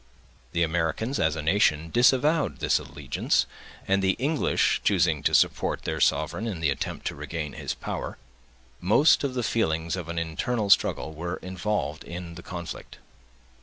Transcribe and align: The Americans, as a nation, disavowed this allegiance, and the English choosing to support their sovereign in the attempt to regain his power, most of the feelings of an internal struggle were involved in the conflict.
The 0.53 0.63
Americans, 0.63 1.19
as 1.19 1.35
a 1.35 1.43
nation, 1.43 1.91
disavowed 1.93 2.57
this 2.57 2.79
allegiance, 2.79 3.45
and 3.87 4.01
the 4.01 4.13
English 4.13 4.81
choosing 4.83 5.21
to 5.21 5.35
support 5.35 5.83
their 5.83 6.01
sovereign 6.01 6.47
in 6.47 6.59
the 6.59 6.71
attempt 6.71 7.05
to 7.05 7.15
regain 7.15 7.53
his 7.53 7.75
power, 7.75 8.17
most 8.79 9.23
of 9.23 9.35
the 9.35 9.43
feelings 9.43 9.95
of 9.95 10.09
an 10.09 10.17
internal 10.17 10.71
struggle 10.71 11.13
were 11.13 11.35
involved 11.43 12.03
in 12.03 12.33
the 12.33 12.41
conflict. 12.41 12.97